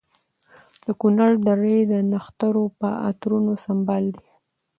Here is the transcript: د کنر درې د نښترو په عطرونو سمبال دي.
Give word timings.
د 0.85 0.87
کنر 1.01 1.33
درې 1.47 1.77
د 1.91 1.93
نښترو 2.11 2.65
په 2.79 2.89
عطرونو 3.07 3.53
سمبال 3.65 4.03
دي. 4.17 4.29